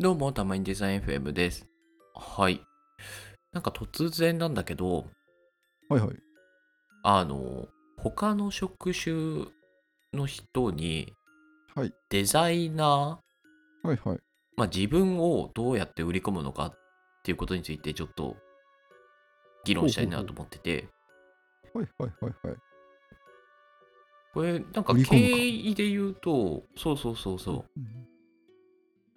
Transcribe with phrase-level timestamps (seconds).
[0.00, 1.66] どうも、たまにデザイン FM です。
[2.14, 2.60] はい。
[3.52, 5.06] なんか突然なんだけど、
[5.88, 6.10] はいはい。
[7.02, 9.46] あの、他の職種
[10.14, 11.12] の人に、
[11.74, 14.18] はいデザイナー、はいはい。
[14.56, 16.72] まあ、自分をどうやって売り込むのかっ
[17.24, 18.36] ていうことについてちょっと
[19.64, 20.86] 議論したいなと思ってて、
[21.74, 22.56] はいはいはいはい。
[24.32, 27.97] これなんか経緯で言うと、そうそうそうそう、うん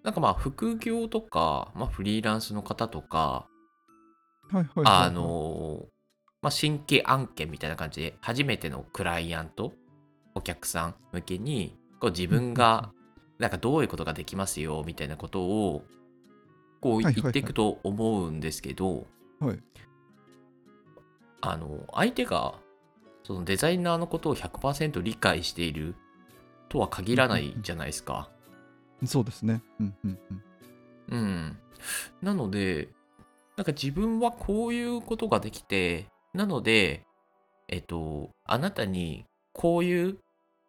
[0.03, 3.47] なんかまあ副業とか、まあ、フリーランスの方とか、
[4.49, 4.85] はいはいはいはい。
[5.07, 5.85] あの
[6.41, 9.73] まあ、新規案件みたいな感じで初めてのクライアント
[10.33, 12.91] お客さん向けにこう自分が
[13.37, 15.83] なんかどういうことができますよみたいなことを
[16.79, 19.05] こうはいはいはい言っていくと思うんですけど、
[19.39, 19.59] はい
[21.41, 22.53] あの相手が
[23.23, 25.95] そのデザイナーのことを100%理解している
[26.69, 28.29] とは限らないじゃないですか。
[29.05, 29.61] そうですね。
[29.79, 30.43] うんうんうん。
[31.09, 31.57] うん。
[32.21, 32.89] なので、
[33.57, 37.03] なんか自分はこういうことができて、なので、
[37.67, 40.17] えっと、あなたにこういう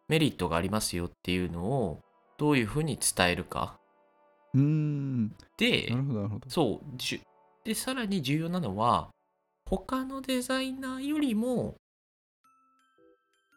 [0.07, 1.99] メリットがありますよっていうのを
[2.37, 3.77] どういうふうに伝えるか。
[4.53, 5.35] うーん。
[5.57, 6.49] でな、るほどなるほど。
[6.49, 6.97] そう、
[7.63, 9.09] で、さらに重要なのは、
[9.65, 11.75] 他のデザイナーよりも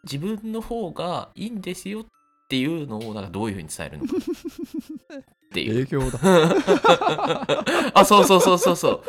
[0.05, 2.05] 自分の方がいいんですよっ
[2.49, 5.87] ていうのをなんかどういうふうに伝えるのかっていう。
[5.87, 6.19] 影響だ。
[7.95, 9.03] あ、そうそうそうそうそう。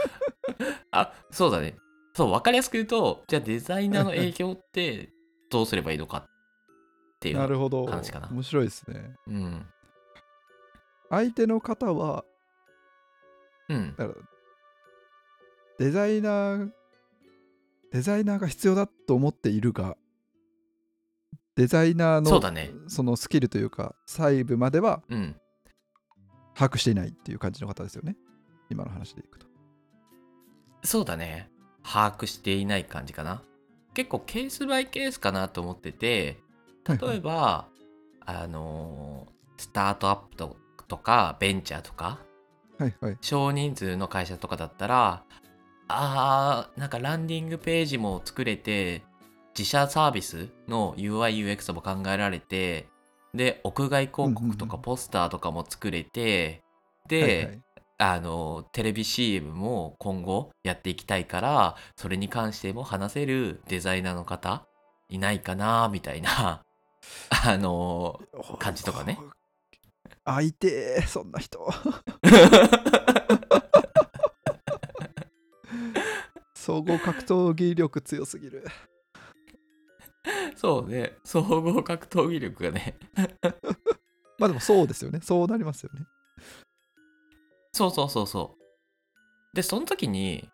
[0.91, 1.75] あ、そうだね。
[2.15, 5.13] そう、わかりやすく言うと、じゃあデザイナーの影響って
[5.51, 6.25] どうすればいいのかっ
[7.19, 7.37] ていう。
[7.37, 7.85] なるほど。
[7.85, 9.15] 話かな面白いですね。
[9.27, 9.65] うん。
[11.09, 12.25] 相手の方は、
[13.69, 13.95] うん。
[15.77, 16.71] デザイナー、
[17.91, 19.95] デザイナーが必要だと思っているが、
[21.57, 22.71] デザイナーのそうだね。
[22.87, 25.35] そのスキルというか、細部まではうん。
[26.53, 28.15] 把握していないっていう感じの方ですよね。
[28.69, 29.47] 今の話でいくと。
[30.83, 31.49] そうだね。
[31.83, 33.41] 把握していない感じかな。
[33.93, 36.39] 結構ケースバイケースかなと思ってて、
[36.87, 37.67] 例えば、
[38.25, 40.57] あのースタートアップと
[40.87, 42.19] とか、ベンチャーとか、
[42.77, 43.17] はいはい。
[43.21, 45.23] 少人数の会社とかだったら
[45.87, 49.01] あーなんかランディングページも作れて
[49.57, 52.87] 自社サービスの UIUX も考えられて
[53.33, 56.61] で屋外広告とかポスターとかも作れて、
[57.07, 57.61] で、はいはい
[57.99, 64.67] あのテレビ CM も今後やっていきたいからそれに関しても話せるデザイナーの方
[65.09, 66.61] いないかなみたいな
[67.43, 68.21] あの
[68.59, 69.17] 感じとかね。
[70.25, 71.67] 相手、そんな人。
[76.53, 78.63] 総合格闘技力強すぎる。
[80.55, 82.97] そうね総合格闘技力がね
[84.37, 85.19] まあでもそうですよね。
[85.21, 86.05] そうなりますよね。
[87.73, 89.55] そうそうそうそう。
[89.55, 90.49] で、その時に、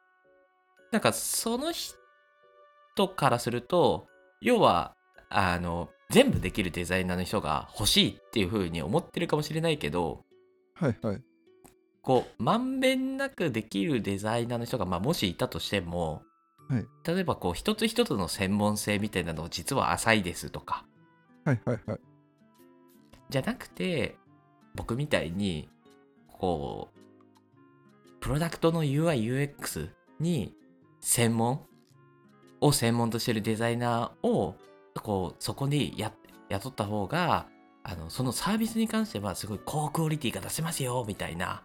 [0.92, 4.08] なんかその人からすると、
[4.42, 4.96] 要は、
[5.30, 10.24] あの、全部できるデザイナーの人が欲しいっていう風に思ってるかもしれないけど、
[10.76, 11.22] はいはい。
[12.02, 16.24] こう、まんべんなくできるデザイナーの人が、まあ、もしいたとしても、
[16.70, 20.86] はい例えばこう、一つ一つの専門性みたいなの実は浅いですとか、
[21.46, 22.00] はいはいはい。
[23.30, 24.16] じゃなくて、
[24.76, 25.70] 僕みたいに、
[26.28, 30.56] こう、プロダクトの UI、UX に
[31.02, 31.66] 専門
[32.62, 34.56] を専門としてるデザイナーを、
[35.02, 36.14] こう、そこにや
[36.50, 37.48] 雇った方が、
[37.84, 41.64] あの、そのサービスに関してはすごい高クオリティが出せますよ、みたいな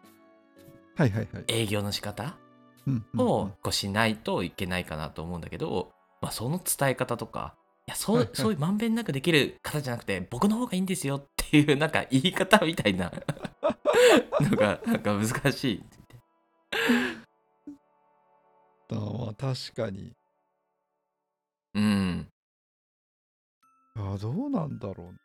[0.96, 1.44] はいはいはい。
[1.46, 2.47] 営業の仕方うんうんをう
[2.90, 7.54] んこうしないといけないかなと思うんだけど、まあ、その伝え方とか、
[7.86, 13.12] いや、そう、そういうまんべんなくできる方じゃなくて、僕の方がいいんですよっていう、なんか言い方みたいな
[14.40, 15.84] のが、なんか難しい。
[18.90, 20.12] あまあ確かに。
[21.74, 22.28] うん。
[23.96, 25.16] あどうなんだろう。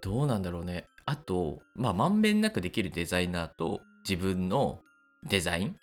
[0.00, 0.86] どうなんだろうね。
[1.06, 4.80] あと、まあ、まんべんなくできるデザイナーと自分の
[5.26, 5.76] デザイン？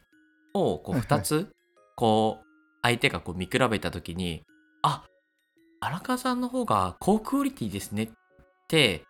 [0.54, 1.50] をこうはいはい2つ、
[1.96, 2.46] こう、
[2.82, 4.44] 相手がこう見比べたときに、
[4.82, 5.04] あ
[5.80, 8.10] 荒川さんの方が高クオリティですねっ
[8.68, 9.04] て、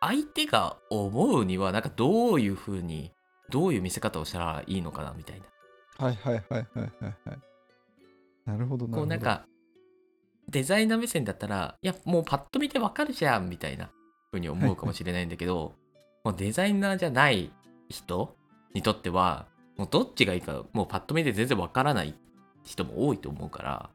[0.00, 3.12] 相手が思うには、なんかどういうふうに、
[3.50, 6.06] どういう見せ方をしたらいいのかなみたいな。
[6.06, 7.38] はいはいはいはいはいはい。
[8.46, 8.96] なるほどなるほど。
[8.98, 9.44] こうなんか、
[10.48, 13.90] デザイナー目線だったら、いや、もうパッと見てわかるじゃんみたいな
[14.30, 15.74] ふうに思うかもしれないんだけど、
[16.24, 17.52] もうデザイナーじゃない
[17.88, 18.34] 人
[18.74, 19.46] にとっては、
[19.76, 22.14] もうどっちがいいか、もうパッと見て全然わからない
[22.64, 23.90] 人も多いと思うから、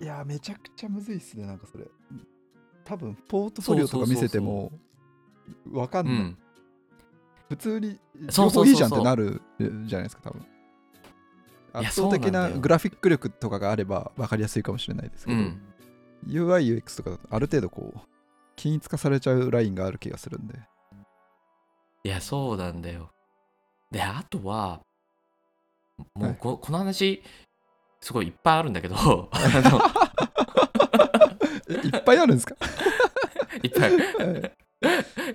[0.00, 1.84] いや、めちゃくちゃむずいっすね、なんかそれ。
[2.84, 4.72] 多分、ポートフォリオとか見せても、
[5.70, 6.14] わかんない。
[6.14, 6.38] うん。
[7.48, 7.98] 普通に
[8.30, 10.46] そうそうそうそう両方いいじゃんってなるじゃないですか多分
[11.74, 15.62] 圧倒的そうなグラフィック力とかがあれば分かりやすいかもしれないですけど、うん。
[16.26, 18.00] UIUX とかだとある程度こう
[18.56, 20.58] 均一化されちゃうラインがある気がするんで
[22.04, 23.10] いや、そうなんだよ。
[23.94, 24.80] で、あとは、
[26.16, 26.32] もはい。
[26.32, 27.22] うこ,、この話、
[28.00, 28.96] すごいいっぱいあるんだけど、
[31.84, 32.56] いっぱいあるんですか？
[33.62, 33.96] いっぱい。
[33.96, 33.98] は
[34.38, 34.42] い。
[34.42, 34.50] だ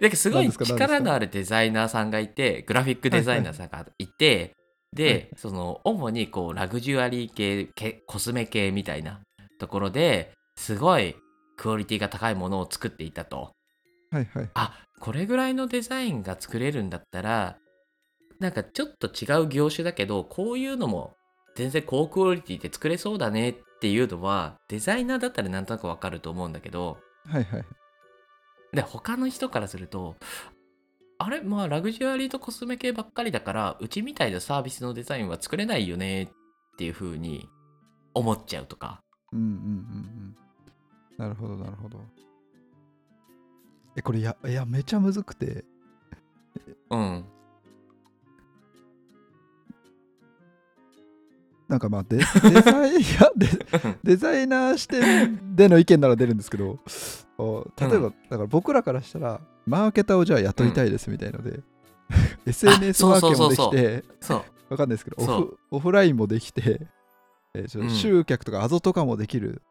[0.02, 4.54] けどすごい力のあるデザイナーさんがいて、グラフィックデザイナーさんがいて、
[4.94, 9.22] で、その主にこうラグジュアリー系けコスメ系みたいな
[9.58, 11.16] ところですごい
[11.58, 13.52] クオリティが高いものを作っていたと。
[14.12, 14.50] はいはい。
[14.54, 17.58] あこれぐらいのデザインが作れるんだったら
[18.40, 21.16] なんかちょっと違う業種だけどこういうのも
[21.56, 27.66] 全然高クオリティで作れそうだねっていうのはデザイナーだったらなんとなくわかると思うんだけどはいはい。
[28.72, 30.16] で他の人からすると
[31.18, 31.42] あれ？
[31.42, 36.30] まあラグジュアリーとコスメ系ばっかりだからうちみたいなサービスのデザインは作れないよねっ
[36.78, 37.50] ていう風に
[38.14, 39.02] 思っちゃうとか。
[39.34, 40.36] うんうんうんうん。
[41.18, 42.00] なるほどなるほど。
[43.98, 45.66] えこれいやいやめちゃむずくて。
[46.90, 47.26] うん
[51.70, 52.24] なんかまあデデ
[52.62, 52.92] ザイ
[53.38, 53.48] デ
[54.04, 56.80] デザイナー視点での意見なら出るんですけど。
[57.38, 61.62] お例えば、だから僕らからしたらマーケターをじゃあ雇いたいですみたいので、
[62.46, 64.04] SNS マーケもできて
[64.70, 66.88] わかんないですけどオそフオフラインもできて、
[67.54, 69.62] えー集客とかアゾとかもできる、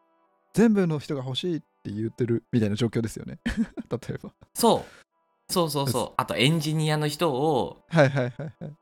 [0.53, 3.39] 全部の人が欲しいって言ってるみたいな状況ですよね。
[3.89, 4.31] 例えば。
[4.55, 5.53] そう。
[5.53, 6.13] そうそうそう。
[6.17, 8.73] あとエンジニアの人をはいはいはいはい。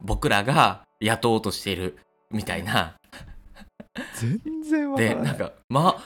[0.00, 1.96] 僕らが雇おうとしている
[2.30, 2.94] みたいな。
[4.14, 5.18] 全然わからない。
[5.18, 5.96] でなんかま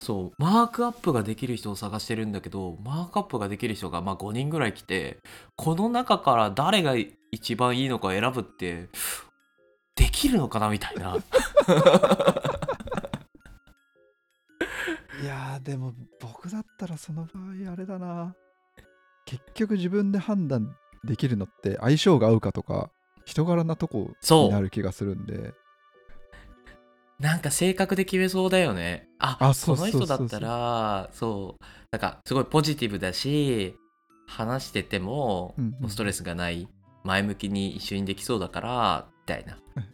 [0.00, 5.16] そうマークアップができる人を探してるんだけどマークアップができる人がまあ5人ぐらい来て
[5.56, 6.94] この中から誰が
[7.30, 8.88] 一番いいのか選ぶって
[9.96, 11.16] できるのかなみたいな。
[15.22, 18.34] いやーでも僕だったらその場合あれだな。
[19.24, 22.90] 結局自分で判断できるのって相性が合うかとか
[23.24, 25.54] 人柄なとこになる気がするんで
[27.24, 29.08] なんか性格で決めそうだよね。
[29.18, 33.74] ああこの人だったらそうなんかすごいポジティブだし
[34.26, 35.54] 話してても
[35.88, 36.68] ストレスがない
[37.02, 39.56] 前向きに一緒にできそうだからみたいな。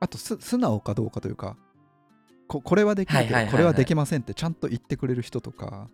[0.00, 1.56] あとす素直かどうかというか
[2.48, 5.88] ここれはできるけはいはいはいこれはできませんってちゃんと言ってくれる人とか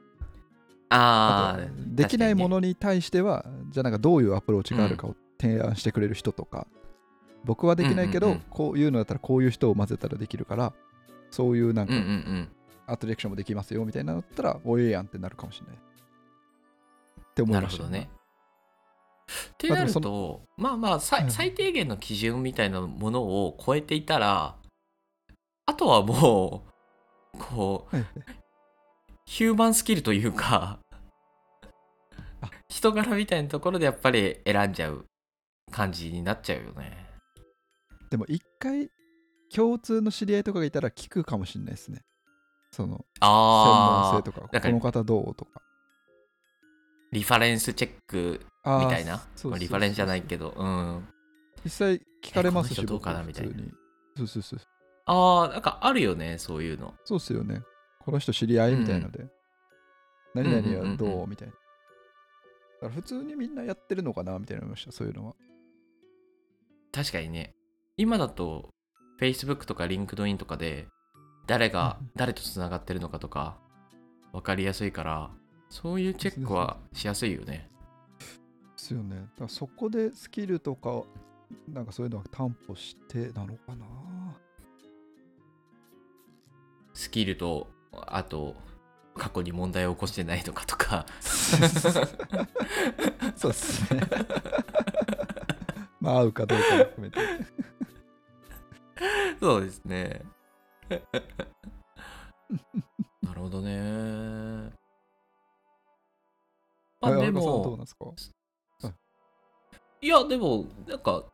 [0.89, 6.67] ああできないものに対してはじゃあなんかどういうアプローチがあるかを提案してくれる人とか、
[7.44, 8.44] 僕はできないけど、うんうんうん。
[8.50, 10.73] こういうのだったらこういう人を混ぜたらできるから
[11.31, 12.49] そういうなんかうんうんうん。
[12.87, 15.77] アトラクションもできますよみたいなのだったらおええやんってなるかもしれない。
[15.77, 18.11] って思いなましたるほどね。
[19.55, 24.56] ってなるとまあまあさはい最低限の基準みたいなものを超えていたら
[25.65, 26.65] あとはも
[27.35, 28.06] うこうはい
[29.25, 30.79] ヒューマンスキルというか
[32.43, 32.50] あ。
[32.69, 35.06] 人柄みたいなところでやっぱり選んじゃう
[35.71, 37.01] 感じになっちゃうよね。
[38.12, 38.91] でも一回
[39.55, 42.03] 共通の知り合いとかがいたら聞くかもしれないですね。
[42.71, 45.62] その専門性とかこの方どうとか。
[47.11, 49.23] リファレンスチェックみたいな？
[49.35, 51.09] そうリファレンスじゃないけどうん。
[51.64, 53.54] 実際聞かれますしどうかな僕みたいな。
[54.19, 54.61] そうそうそう
[55.07, 56.92] ああなんかあるよねそういうの。
[57.04, 57.62] そうっすよね。
[58.00, 59.25] この人知り合いみたいので、
[60.35, 60.90] 何々はうんうんうん。
[60.90, 61.26] うんどう？
[61.26, 61.54] みたいな。
[61.54, 64.38] だから普通にみんなやってるのかな？
[64.38, 65.35] みたいな思いましたそういうのは。
[66.92, 67.54] 確かにね
[67.96, 68.70] 今だと
[69.20, 70.88] Facebook とか LinkedIn とかで
[71.46, 73.58] 誰が誰とつながってるのかとか
[74.32, 75.30] 分かりやすいから
[75.68, 77.70] そういうチェックはしやすいよね。
[78.18, 78.26] で
[78.76, 79.16] すよね。
[79.16, 81.02] だからそこでスキルとか
[81.68, 83.87] なんかそういうのは担保してなのかな。
[86.94, 88.56] スキルとあと
[89.16, 91.06] 過去に問題を起こしてないのかとか。
[93.37, 94.00] そうっすね。
[96.00, 97.18] まあ合うかどうかも含めて
[99.42, 100.22] そうですね。
[103.22, 104.70] なるほどね。
[107.00, 107.76] まあでも
[110.00, 110.06] い。
[110.06, 111.25] やでもなんか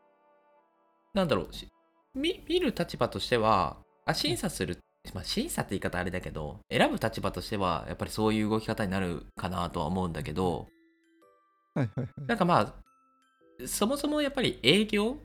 [1.13, 1.69] なんだろうし
[2.15, 4.79] 見見る立場としてはあ審査する、
[5.13, 10.67] まあ、審査って言い方あれだけど選ぶ立場としてはやっぱりそういう動き方になるかなとは思うんだけど。
[11.75, 12.09] はいはいはい。
[12.27, 12.75] なんかまあ
[13.67, 15.19] そもそもやっぱり営業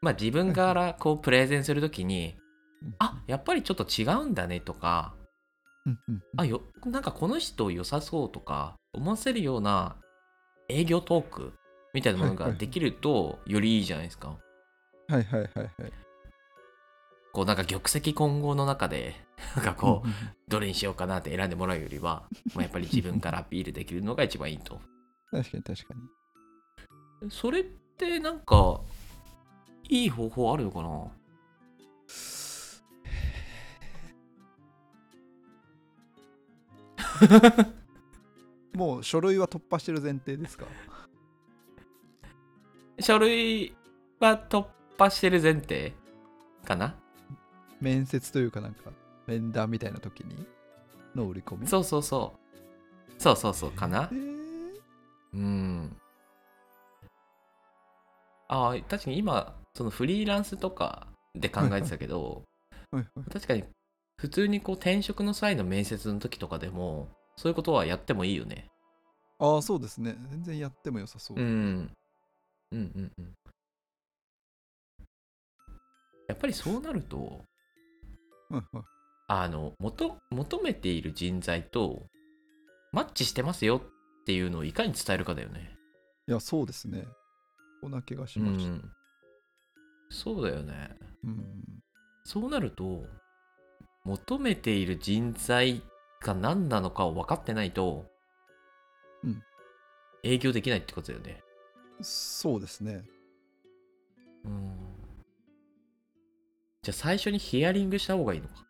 [0.00, 2.36] まあ自分からこうプレゼンするときに
[2.82, 5.14] うんあやっぱりちょっと違うんだねとか
[6.36, 9.96] あよなんかこの人良さそうとか思わせるような
[10.68, 11.52] 営業トーク
[11.94, 14.36] みたいなものができるとよりいいじゃないですか。
[15.08, 15.92] はいはいはいはい。
[17.32, 19.14] こうなんか玉石混合の中で
[19.56, 20.08] なんかこう
[20.48, 22.24] どれにしようかなって選んでもらうよりは、
[22.54, 24.80] まあ、やっぱり自分からアピールできるのが一番いいと。
[25.30, 25.94] 確かに確か
[27.22, 27.30] に。
[27.30, 28.80] それってなんか
[29.88, 30.88] いい方法あるのかな？
[38.74, 40.66] もう書類は突破してる前提ですか？
[43.00, 43.74] 書類
[44.20, 44.66] は突
[44.98, 45.94] 破してる前提
[46.64, 46.94] かな？
[47.80, 48.90] 面接というかなんか
[49.26, 50.46] 面談みたいな時に
[51.14, 51.66] の売り込み？
[51.66, 52.40] そうそうそう。
[53.18, 54.10] そうそうそうかな。
[54.12, 54.80] えー。
[55.34, 55.96] うん。
[58.48, 62.44] ああ、確かに今、そのフリーランスとかで考えてたけど、
[62.90, 63.64] はいはい確かに
[64.18, 68.68] 普通にこう転職の際の面接の時とかでも、そういうことはやってもいいよね。
[69.38, 71.90] ああそうですね全然やっても良さそう、うん。
[72.72, 73.34] うんうんうん。
[76.28, 77.42] やっぱりそうなると、
[78.48, 78.84] はいはい
[79.28, 82.06] あの、求求めている人材と
[82.92, 85.76] マッチしてますよっていうのをいかに伝えるかだよね。
[86.26, 87.06] いやそうですね
[87.82, 88.90] こんな気がしうました、ん。
[90.08, 90.96] そうだよね。
[91.24, 91.66] うん
[92.24, 93.04] そうなると、
[94.04, 95.80] 求めている人材
[96.20, 98.06] が何なのかを分かってないと、
[99.22, 99.42] うん
[100.24, 101.40] 営業できないってことだよね。
[102.00, 103.04] そうですね
[104.44, 104.76] うん。
[106.82, 108.66] じゃあ最初にヒアリングした方がいいのか。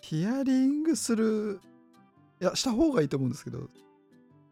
[0.00, 1.60] ヒアリングする
[2.40, 3.68] いやした方がいいと思うんですけど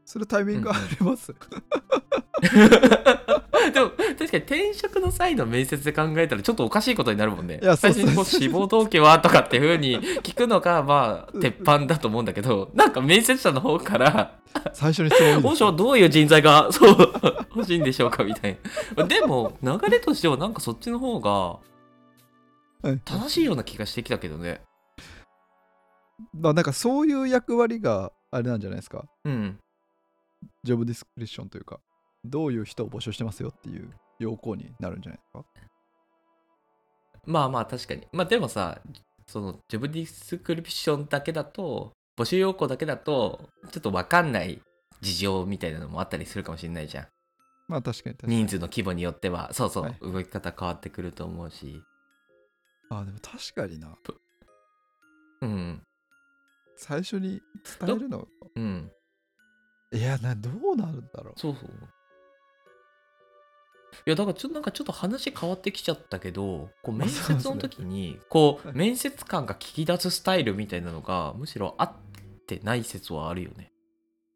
[0.04, 1.34] するタイミングあります、
[3.72, 7.60] でも確かに転職の際の面接で考えたらちょっとおかしいことになるもんね。
[7.62, 14.38] いや最初にこう志望動機はとかっていうふうに聞くのがまあ鉄板だと思うんだけどなんか面接者の方から
[14.72, 16.96] 最初にそういう御社はどういう人材が そう
[17.54, 18.58] 欲しいんでしょうかみたい
[18.96, 19.04] な。
[19.04, 24.60] でも流れとしてはなんかそっちの方がはい正しいような気がしてきたけどね。
[26.34, 29.58] まあなんかそういう役割があれなんじゃないですかうん。
[30.62, 31.80] ジョブディスクリプションというか
[32.28, 35.44] どういう人を募集してますよっていう要項になるんじゃないですか？
[37.26, 38.06] まあまあ確かに。
[38.12, 38.80] まあでもさ、
[39.26, 44.60] そのジョブディスクリプションだけだと、募集要項だけだと、ちょっとわかんない
[45.00, 47.06] 事情みたいなのもあったりするかもしれないじゃん。
[47.68, 51.82] まあ確かに確かに人数の規模によっては、そうそう、はい動き方変わってくると思うし。
[52.90, 53.94] あでも確かにな
[55.42, 55.82] うん。
[56.76, 57.42] 最初に
[57.80, 58.26] 伝えるの？
[58.56, 58.90] うん。
[59.92, 61.70] いやなどうなるんだろうそうそう。
[64.06, 68.76] いやだからちょっとなんかちょっと話変わってきちゃったけどこう面接の時にこうはい。
[68.76, 71.92] 面接官が聞き出すスタイルみたいなのがむしろ合っ
[72.46, 73.72] てない説はあるよね。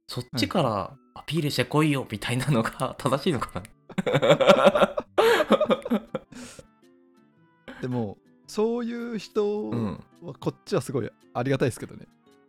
[0.09, 3.63] そっちからアピールしてこいよみたいなのが 正しいのか
[4.05, 4.97] な？
[7.81, 12.07] でもそういう人うん、はこっちはすごいありがたいですけどね。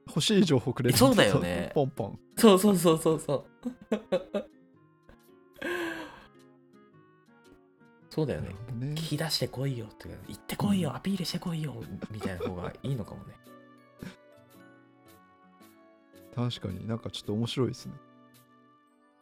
[0.08, 1.72] 欲しい情報くれるそうだよね。
[1.74, 2.20] ポンポン。
[2.38, 4.50] そうそうそうそうそう。
[8.14, 8.50] そうだよね。
[8.76, 11.74] ね聞き出してこいよってか言ってこいよアピールしてこいよ
[12.12, 13.34] みたいな方がいいのかもね。
[16.36, 17.94] 確かになんかちょっと面白いですね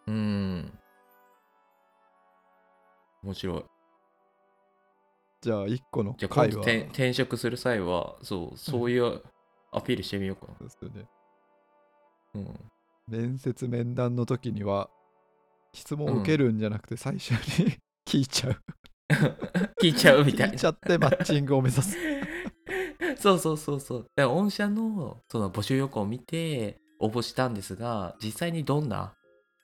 [0.07, 0.79] うーん。
[3.23, 3.63] 面白い。
[5.39, 9.21] じゃあ1個のじゃあ今回は度転転職する際は、そう、そういう
[9.71, 11.07] アピールしてみようかそうですよね
[12.33, 12.41] な。
[12.41, 12.59] うん。
[13.07, 14.89] 面接面談の時には
[15.73, 17.31] 質問を受けるんじゃなくて最初
[17.61, 18.61] に 聞いちゃう
[19.81, 20.65] 聞いちゃうみたいな聞いち。
[20.65, 21.97] ゃってマッチングを目指す
[23.17, 23.99] そうそうそうそう。
[24.15, 29.13] だから御社のその募集要項を見て応募したんですが、実際にどんな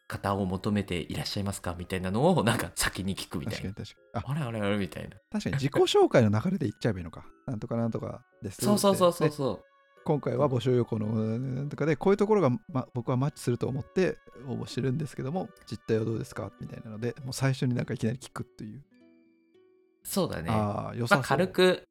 [0.07, 3.73] 方を求めていらっしゃいますかみたいなのをなんか先に聞くみたいな。
[3.73, 5.17] 確かに確かにああれあれあれみたいな。
[5.31, 9.63] 確かに自己紹介の流れで言っちゃえばいいのかなんとかなんとかですそうそうそうそうでそう。
[10.05, 18.81] 今回は募集要項のとかでこういうところが、ま、僕はマッチすると思って応募してるんですけども実態はどうですかみたいなのでもう最初になんかいきなり聞くっていう、
[20.07, 20.49] そうだね。
[20.49, 21.83] ああ良さそう、まあ、軽く、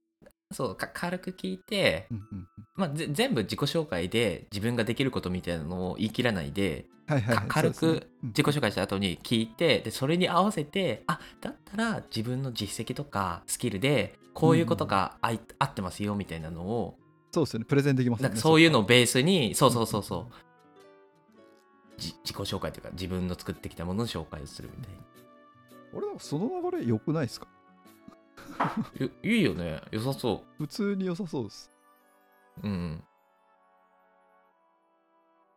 [0.53, 2.47] そうか、軽く聞いて、うんうんうん。
[2.75, 16.99] まあ、ぜ全部自己紹介で自分ができることみたいなのを言い切らないで、はいはい、はい、か軽く自己紹介した後に聞いてでそれに合わせてあだったら自分の実績とかスキルでこういうことがあい合ってますよみたいなのを
[17.33, 17.67] そうですよね。
[17.67, 20.35] プレゼンできますなんかそういうのをベースにそうそうそうそう
[21.97, 24.95] じ自己紹介というか自分の作ってきたものの紹介をするみたい
[25.95, 27.47] 俺なんかその流れ良くないですか？
[27.47, 27.56] な
[29.23, 29.81] いいいよね。
[29.91, 31.71] 良さそ普通に良さそうです。
[32.63, 33.05] ううん。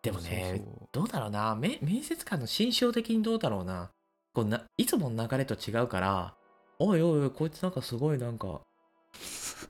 [0.02, 1.56] でもねどうだろうな。
[1.56, 3.92] め面接官の心象的にどうだろうな。
[4.34, 6.36] こうないつもの流れと違うから
[6.78, 8.62] おいおいおいこいつなんかすごいなんか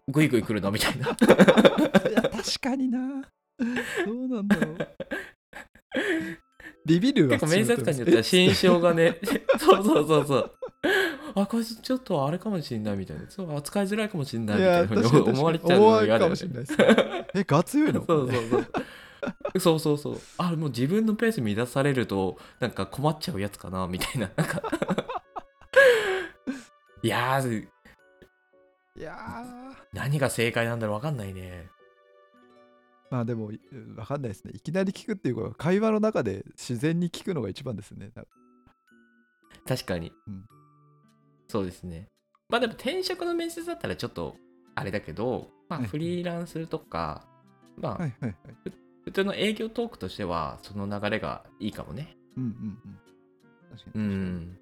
[0.08, 1.08] グイグイ来るなみたいな。
[1.08, 3.22] いや確かにな。
[4.06, 4.78] どうなんだろう。
[6.86, 9.20] ビビるは結構面接官によっては心象がね。
[9.60, 10.59] そうそうそうそう
[11.42, 13.24] あこいつちょっとあれかもしんないみたいな。
[13.30, 16.36] そう扱いづらいかもしんないいみたいやなふうに思われちゃうのが嫌だよね。
[16.36, 17.28] るかもしれないですね。
[17.36, 19.60] えガ強いのそうそうそう。
[19.60, 20.20] そうそうそう。
[20.38, 24.30] あもう自分のペース乱されるとなんか困っちゃうやつかなみたいな。
[24.36, 24.62] なんか。
[27.02, 27.68] いやーい
[29.02, 29.76] やー。
[29.94, 31.70] 何が正解なんだろう分かんないね。
[33.10, 33.60] まあでもい
[33.96, 34.52] わかんないですね。
[34.54, 38.12] いきなり聞くっていうか会話の中で自然に聞くのが一番ですね。
[39.68, 40.46] 確かに、うん
[41.50, 42.08] そうですね。
[42.48, 44.36] まあでも転職の面接だったらちょっと
[44.76, 47.26] あれだけど、まあ、はいフリーランスとか、
[47.78, 48.36] まあ、はいはいはい。
[49.04, 52.16] 普通の営業トークとしてはその流れがいいかもね。
[52.38, 52.50] うんうん
[52.86, 53.78] うん。
[53.78, 54.06] 確かうに。
[54.06, 54.58] ん。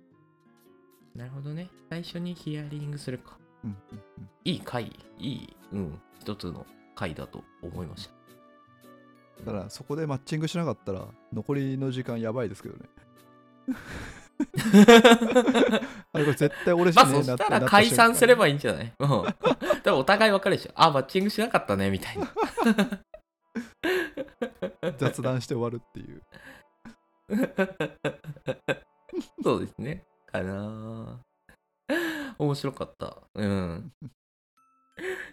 [1.16, 1.70] なるほどね。
[1.90, 3.38] 最初にヒアリングするか。
[3.64, 4.30] うんうんうん。
[4.46, 4.86] いい回
[5.20, 6.66] いいうん一つの
[6.96, 8.18] 回だと思いました。
[9.46, 12.86] ただそこでマッチングしなかったら残りの時間やばいですけどね
[16.14, 18.94] あれこれ絶対俺しまあねえなってそしたら解散すればばいいんじゃない？
[19.00, 19.08] うん。
[19.84, 20.72] でもお互い分かるでしょ。
[20.76, 22.32] あマッチングしなかったねみたいな。
[24.98, 26.22] 雑談して終わるっていう。
[29.44, 30.04] そうですね。
[30.32, 31.20] かな
[32.38, 33.18] 面白かった。
[33.34, 33.92] うん。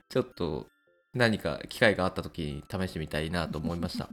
[0.09, 0.67] ちょっと
[1.15, 4.09] 何か機会があった時に試してみたいなと思いました